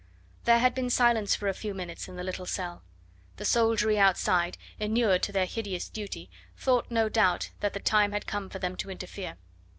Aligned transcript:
There 0.45 0.57
had 0.57 0.73
been 0.73 0.89
silence 0.89 1.35
for 1.35 1.47
a 1.47 1.53
few 1.53 1.75
minutes 1.75 2.07
in 2.07 2.15
the 2.15 2.23
little 2.23 2.47
cell. 2.47 2.81
The 3.37 3.45
soldiery 3.45 3.99
outside, 3.99 4.57
inured 4.79 5.21
to 5.21 5.31
their 5.31 5.45
hideous 5.45 5.89
duty, 5.89 6.31
thought 6.57 6.89
no 6.89 7.07
doubt 7.07 7.51
that 7.59 7.73
the 7.73 7.79
time 7.79 8.11
had 8.11 8.25
come 8.25 8.49
for 8.49 8.57
them 8.57 8.75
to 8.77 8.89
interfere. 8.89 9.37